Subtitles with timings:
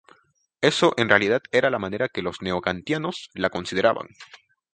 [0.61, 4.07] Eso en realidad era la manera que los neo-kantianos la consideraban.